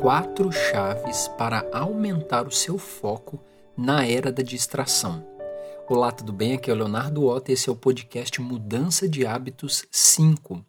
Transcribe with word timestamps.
quatro 0.00 0.50
chaves 0.50 1.28
para 1.38 1.68
aumentar 1.72 2.46
o 2.46 2.50
seu 2.50 2.78
foco 2.78 3.40
na 3.76 4.06
era 4.06 4.30
da 4.30 4.42
distração. 4.42 5.26
Olá, 5.88 6.10
tudo 6.10 6.32
bem? 6.32 6.54
Aqui 6.54 6.70
é 6.70 6.72
o 6.72 6.76
Leonardo 6.76 7.26
Otto 7.26 7.50
e 7.50 7.54
esse 7.54 7.68
é 7.68 7.72
o 7.72 7.76
podcast 7.76 8.40
Mudança 8.40 9.08
de 9.08 9.26
Hábitos 9.26 9.84
5. 9.90 10.64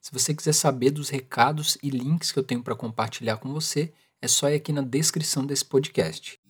Se 0.00 0.12
você 0.12 0.34
quiser 0.34 0.52
saber 0.52 0.90
dos 0.90 1.10
recados 1.10 1.78
e 1.82 1.90
links 1.90 2.32
que 2.32 2.38
eu 2.38 2.42
tenho 2.42 2.62
para 2.62 2.74
compartilhar 2.74 3.36
com 3.36 3.52
você, 3.52 3.92
é 4.20 4.26
só 4.26 4.48
ir 4.48 4.56
aqui 4.56 4.72
na 4.72 4.82
descrição 4.82 5.44
desse 5.44 5.64
podcast. 5.64 6.40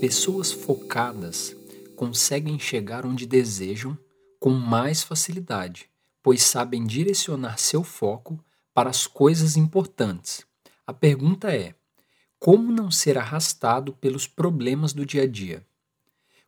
Pessoas 0.00 0.50
focadas 0.50 1.54
conseguem 1.94 2.58
chegar 2.58 3.04
onde 3.04 3.26
desejam 3.26 3.98
com 4.40 4.50
mais 4.50 5.02
facilidade, 5.02 5.90
pois 6.22 6.42
sabem 6.42 6.86
direcionar 6.86 7.58
seu 7.58 7.84
foco 7.84 8.42
para 8.72 8.88
as 8.88 9.06
coisas 9.06 9.56
importantes. 9.56 10.46
A 10.86 10.94
pergunta 10.94 11.54
é: 11.54 11.74
como 12.38 12.72
não 12.72 12.90
ser 12.90 13.18
arrastado 13.18 13.92
pelos 13.92 14.26
problemas 14.26 14.94
do 14.94 15.04
dia 15.04 15.24
a 15.24 15.26
dia? 15.26 15.64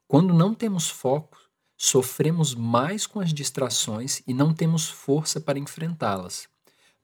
Quando 0.09 0.33
não 0.33 0.55
temos 0.55 0.89
foco, 0.89 1.39
sofremos 1.77 2.55
mais 2.55 3.07
com 3.07 3.21
as 3.21 3.33
distrações 3.33 4.23
e 4.27 4.33
não 4.33 4.55
temos 4.55 4.89
força 4.89 5.39
para 5.39 5.59
enfrentá-las. 5.59 6.49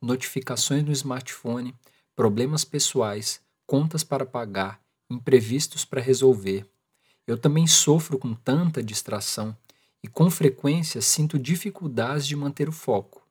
Notificações 0.01 0.85
no 0.85 0.93
smartphone, 0.93 1.75
problemas 2.17 2.65
pessoais, 2.65 3.41
contas 3.67 4.03
para 4.03 4.25
pagar, 4.25 4.81
imprevistos 5.11 5.85
para 5.85 6.01
resolver. 6.01 6.67
Eu 7.27 7.37
também 7.37 7.67
sofro 7.67 8.19
com 8.19 8.33
tanta 8.35 8.83
distração 8.83 9.55
e 10.03 10.09
com 10.09 10.31
frequência 10.31 11.01
sinto 11.01 11.39
dificuldades 11.39 12.27
de 12.27 12.37
manter 12.37 12.69
o 12.69 12.73
foco. 12.73 13.27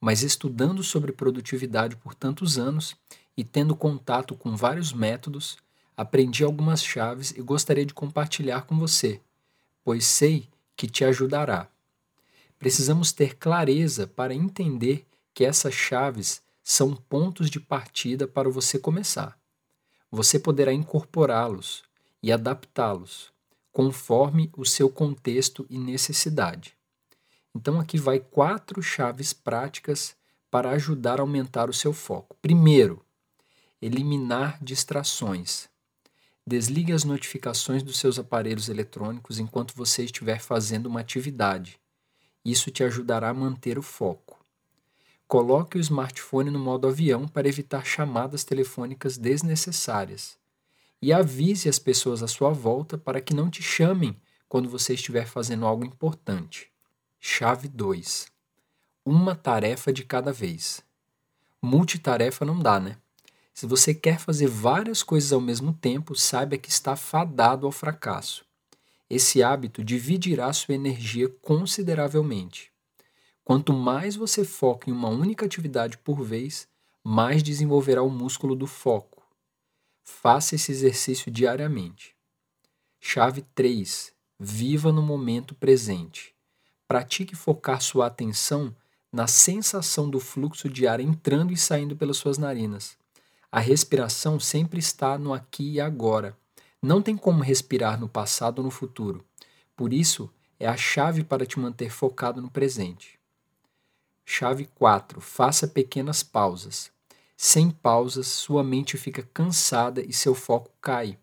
Mas 0.00 0.22
estudando 0.22 0.82
sobre 0.82 1.12
produtividade 1.12 1.96
por 1.96 2.14
tantos 2.14 2.58
anos 2.58 2.96
e 3.36 3.44
tendo 3.44 3.76
contato 3.76 4.34
com 4.34 4.56
vários 4.56 4.92
métodos, 4.92 5.58
aprendi 5.96 6.42
algumas 6.42 6.82
chaves 6.82 7.32
e 7.36 7.42
gostaria 7.42 7.84
de 7.84 7.94
compartilhar 7.94 8.62
com 8.62 8.78
você, 8.78 9.20
pois 9.84 10.06
sei 10.06 10.48
que 10.76 10.86
te 10.86 11.04
ajudará. 11.04 11.68
Precisamos 12.58 13.12
ter 13.12 13.36
clareza 13.36 14.06
para 14.06 14.34
entender 14.34 15.06
que 15.34 15.44
essas 15.44 15.74
chaves 15.74 16.42
são 16.62 16.94
pontos 16.94 17.50
de 17.50 17.60
partida 17.60 18.26
para 18.26 18.48
você 18.48 18.78
começar 18.78 19.40
você 20.10 20.38
poderá 20.38 20.72
incorporá-los 20.72 21.84
e 22.22 22.32
adaptá-los 22.32 23.32
conforme 23.72 24.50
o 24.56 24.64
seu 24.64 24.90
contexto 24.90 25.66
e 25.68 25.78
necessidade. 25.78 26.76
Então 27.54 27.80
aqui 27.80 27.98
vai 27.98 28.20
quatro 28.20 28.82
chaves 28.82 29.32
práticas 29.32 30.16
para 30.50 30.70
ajudar 30.70 31.20
a 31.20 31.22
aumentar 31.22 31.70
o 31.70 31.74
seu 31.74 31.92
foco. 31.92 32.36
Primeiro, 32.42 33.04
eliminar 33.80 34.58
distrações. 34.62 35.68
Desligue 36.46 36.92
as 36.92 37.04
notificações 37.04 37.82
dos 37.82 37.98
seus 37.98 38.18
aparelhos 38.18 38.68
eletrônicos 38.68 39.38
enquanto 39.38 39.74
você 39.74 40.04
estiver 40.04 40.40
fazendo 40.40 40.86
uma 40.86 41.00
atividade. 41.00 41.78
Isso 42.44 42.70
te 42.70 42.82
ajudará 42.82 43.28
a 43.28 43.34
manter 43.34 43.78
o 43.78 43.82
foco. 43.82 44.38
Coloque 45.28 45.78
o 45.78 45.80
smartphone 45.80 46.50
no 46.50 46.58
modo 46.58 46.88
avião 46.88 47.28
para 47.28 47.48
evitar 47.48 47.84
chamadas 47.86 48.42
telefônicas 48.42 49.16
desnecessárias. 49.16 50.36
E 51.02 51.12
avise 51.12 51.68
as 51.68 51.78
pessoas 51.78 52.22
à 52.22 52.28
sua 52.28 52.50
volta 52.50 52.98
para 52.98 53.20
que 53.20 53.34
não 53.34 53.48
te 53.48 53.62
chamem 53.62 54.20
quando 54.48 54.68
você 54.68 54.94
estiver 54.94 55.26
fazendo 55.26 55.64
algo 55.64 55.84
importante. 55.84 56.70
Chave 57.18 57.68
2. 57.68 58.26
Uma 59.04 59.34
tarefa 59.34 59.92
de 59.92 60.04
cada 60.04 60.32
vez. 60.32 60.82
Multitarefa 61.62 62.44
não 62.44 62.58
dá, 62.58 62.78
né? 62.80 62.96
Se 63.52 63.66
você 63.66 63.92
quer 63.92 64.18
fazer 64.18 64.46
várias 64.46 65.02
coisas 65.02 65.32
ao 65.32 65.40
mesmo 65.40 65.72
tempo, 65.72 66.14
saiba 66.14 66.56
que 66.56 66.70
está 66.70 66.96
fadado 66.96 67.66
ao 67.66 67.72
fracasso. 67.72 68.44
Esse 69.08 69.42
hábito 69.42 69.84
dividirá 69.84 70.52
sua 70.52 70.74
energia 70.74 71.28
consideravelmente. 71.42 72.70
Quanto 73.44 73.72
mais 73.72 74.16
você 74.16 74.44
foca 74.44 74.88
em 74.88 74.92
uma 74.92 75.08
única 75.08 75.44
atividade 75.44 75.98
por 75.98 76.22
vez, 76.22 76.68
mais 77.02 77.42
desenvolverá 77.42 78.02
o 78.02 78.08
músculo 78.08 78.54
do 78.54 78.66
foco. 78.66 79.19
Faça 80.10 80.54
esse 80.54 80.70
exercício 80.70 81.30
diariamente. 81.30 82.14
Chave 83.00 83.40
3. 83.54 84.12
Viva 84.38 84.92
no 84.92 85.00
momento 85.00 85.54
presente. 85.54 86.34
Pratique 86.86 87.34
focar 87.34 87.80
sua 87.80 88.08
atenção 88.08 88.76
na 89.10 89.26
sensação 89.26 90.10
do 90.10 90.20
fluxo 90.20 90.68
de 90.68 90.86
ar 90.86 91.00
entrando 91.00 91.54
e 91.54 91.56
saindo 91.56 91.96
pelas 91.96 92.18
suas 92.18 92.36
narinas. 92.36 92.98
A 93.50 93.60
respiração 93.60 94.38
sempre 94.38 94.78
está 94.78 95.16
no 95.16 95.32
aqui 95.32 95.74
e 95.74 95.80
agora. 95.80 96.36
Não 96.82 97.00
tem 97.00 97.16
como 97.16 97.42
respirar 97.42 97.98
no 97.98 98.08
passado 98.08 98.58
ou 98.58 98.64
no 98.64 98.70
futuro. 98.70 99.24
Por 99.74 99.90
isso, 99.90 100.30
é 100.58 100.66
a 100.66 100.76
chave 100.76 101.24
para 101.24 101.46
te 101.46 101.58
manter 101.58 101.90
focado 101.90 102.42
no 102.42 102.50
presente. 102.50 103.18
Chave 104.26 104.68
4. 104.74 105.18
Faça 105.18 105.66
pequenas 105.66 106.22
pausas. 106.22 106.90
Sem 107.42 107.70
pausas, 107.70 108.26
sua 108.26 108.62
mente 108.62 108.98
fica 108.98 109.22
cansada 109.22 110.02
e 110.02 110.12
seu 110.12 110.34
foco 110.34 110.70
cai. 110.78 111.18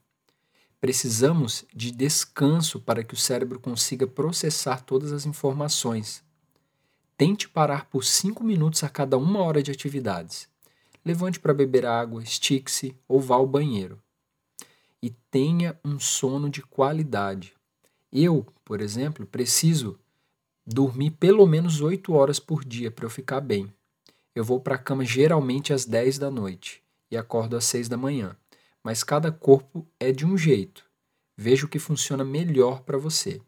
Precisamos 0.81 1.63
de 1.71 1.91
descanso 1.91 2.79
para 2.79 3.03
que 3.03 3.13
o 3.13 3.17
cérebro 3.17 3.59
consiga 3.59 4.07
processar 4.07 4.81
todas 4.81 5.11
as 5.11 5.27
informações. 5.27 6.23
Tente 7.15 7.47
parar 7.47 7.85
por 7.85 8.03
5 8.03 8.43
minutos 8.43 8.83
a 8.83 8.89
cada 8.89 9.15
uma 9.15 9.43
hora 9.43 9.61
de 9.61 9.69
atividades. 9.69 10.49
Levante 11.05 11.39
para 11.39 11.53
beber 11.53 11.85
água, 11.85 12.23
estique-se 12.23 12.97
ou 13.07 13.21
vá 13.21 13.35
ao 13.35 13.45
banheiro. 13.45 14.01
E 14.99 15.11
tenha 15.29 15.79
um 15.85 15.99
sono 15.99 16.49
de 16.49 16.63
qualidade. 16.63 17.53
Eu, 18.11 18.43
por 18.65 18.81
exemplo, 18.81 19.23
preciso 19.27 19.99
dormir 20.65 21.11
pelo 21.11 21.45
menos 21.45 21.79
8 21.79 22.11
horas 22.11 22.39
por 22.39 22.65
dia 22.65 22.89
para 22.89 23.05
eu 23.05 23.09
ficar 23.11 23.39
bem. 23.39 23.71
Eu 24.37 24.43
vou 24.43 24.59
para 24.59 24.75
a 24.75 24.77
cama 24.77 25.03
geralmente 25.03 25.73
às 25.73 25.83
10 25.83 26.19
da 26.19 26.29
noite 26.29 26.83
e 27.09 27.17
acordo 27.17 27.57
às 27.57 27.65
6 27.65 27.89
da 27.89 27.97
manhã, 27.97 28.37
mas 28.83 29.03
cada 29.03 29.31
corpo 29.31 29.83
é 29.99 30.11
de 30.11 30.27
um 30.27 30.37
jeito. 30.37 30.85
Veja 31.35 31.65
o 31.65 31.67
que 31.67 31.79
funciona 31.79 32.23
melhor 32.23 32.81
para 32.81 32.99
você. 32.99 33.41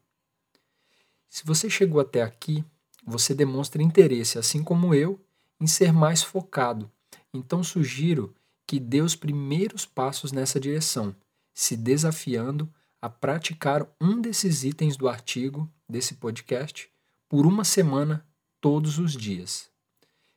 Se 1.30 1.46
você 1.46 1.70
chegou 1.70 2.02
até 2.02 2.24
aqui, 2.24 2.66
você 3.06 3.36
demonstra 3.36 3.84
interesse, 3.84 4.40
assim 4.40 4.64
como 4.64 4.96
eu, 4.96 5.24
em 5.62 5.68
ser 5.68 5.94
mais 5.94 6.24
focado. 6.24 6.90
Então 7.32 7.64
sugiro 7.64 8.34
que 8.66 8.80
dê 8.80 9.00
os 9.00 9.16
primeiros 9.16 9.86
passos 9.86 10.32
nessa 10.32 10.60
direção, 10.60 11.16
se 11.54 11.78
desafiando 11.78 12.68
a 13.00 13.08
praticar 13.08 13.88
um 14.02 14.20
desses 14.20 14.64
itens 14.64 14.98
do 14.98 15.08
artigo 15.08 15.72
desse 15.88 16.16
podcast 16.16 16.90
por 17.30 17.46
uma 17.46 17.64
semana, 17.64 18.26
todos 18.60 18.98
os 18.98 19.14
dias. 19.14 19.70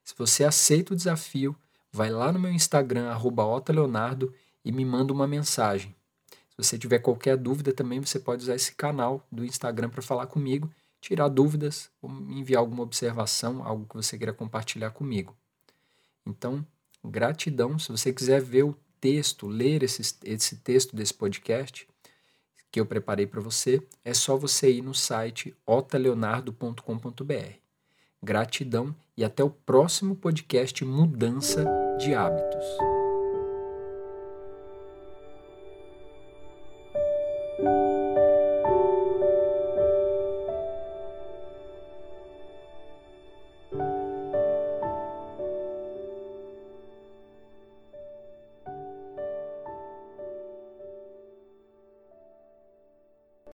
Se 0.04 0.14
você 0.16 0.44
aceita 0.44 0.92
o 0.92 0.96
desafio, 0.96 1.56
vai 1.92 2.10
lá 2.10 2.32
no 2.32 2.38
meu 2.38 2.52
Instagram, 2.52 3.16
@otaleonardo 3.16 4.34
e 4.64 4.72
me 4.72 4.84
manda 4.84 5.12
uma 5.12 5.26
mensagem. 5.26 5.94
Se 6.50 6.56
você 6.56 6.78
tiver 6.78 6.98
qualquer 6.98 7.36
dúvida 7.36 7.72
também, 7.72 8.00
você 8.00 8.18
pode 8.18 8.42
usar 8.42 8.54
esse 8.54 8.74
canal 8.74 9.26
do 9.30 9.44
Instagram 9.44 9.88
para 9.88 10.02
falar 10.02 10.26
comigo, 10.26 10.70
tirar 11.00 11.28
dúvidas 11.28 11.90
ou 12.00 12.10
enviar 12.10 12.60
alguma 12.60 12.82
observação, 12.82 13.64
algo 13.64 13.86
que 13.86 13.94
você 13.94 14.18
queira 14.18 14.32
compartilhar 14.32 14.90
comigo. 14.90 15.36
Então, 16.26 16.64
gratidão. 17.05 17.78
Se 17.78 17.90
você 17.90 18.12
quiser 18.12 18.40
ver 18.40 18.64
o 18.64 18.76
texto, 19.00 19.48
ler 19.48 19.82
esse, 19.82 20.02
esse 20.25 20.56
texto 20.56 20.94
desse 20.94 21.14
podcast, 21.14 21.88
que 22.70 22.81
eu 22.81 22.87
preparei 22.87 23.26
para 23.26 23.40
você, 23.40 23.87
é 24.05 24.14
só 24.14 24.37
você 24.37 24.70
ir 24.72 24.82
no 24.82 24.94
site 24.94 25.55
otaleonardo.com.br. 25.66 27.62
Gratidão 28.22 28.94
e 29.16 29.24
até 29.24 29.42
o 29.42 29.50
próximo 29.50 30.14
podcast 30.14 30.84
Mudança 30.84 31.64
de 31.98 32.14
Hábitos. 32.14 33.01